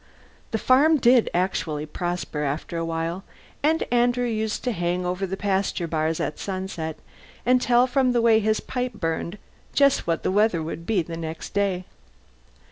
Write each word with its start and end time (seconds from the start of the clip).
The 0.49 0.57
farm 0.57 0.97
did 0.97 1.29
actually 1.31 1.85
prosper, 1.85 2.41
after 2.43 2.75
a 2.75 2.83
while; 2.83 3.23
and 3.61 3.83
Andrew 3.91 4.25
used 4.25 4.63
to 4.63 4.71
hang 4.71 5.05
over 5.05 5.27
the 5.27 5.37
pasture 5.37 5.85
bars 5.87 6.19
at 6.19 6.39
sunset, 6.39 6.97
and 7.45 7.61
tell, 7.61 7.85
from 7.85 8.11
the 8.11 8.19
way 8.19 8.39
his 8.39 8.59
pipe 8.61 8.93
burned, 8.95 9.37
just 9.75 10.07
what 10.07 10.23
the 10.23 10.31
weather 10.31 10.63
would 10.63 10.87
be 10.87 11.03
the 11.03 11.17
next 11.17 11.53
day. 11.53 11.85